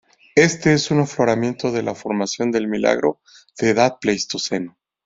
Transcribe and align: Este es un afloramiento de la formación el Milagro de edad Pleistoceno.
Este 0.33 0.73
es 0.73 0.89
un 0.89 1.01
afloramiento 1.01 1.71
de 1.71 1.83
la 1.83 1.93
formación 1.93 2.55
el 2.55 2.67
Milagro 2.67 3.21
de 3.59 3.69
edad 3.69 3.97
Pleistoceno. 4.01 4.75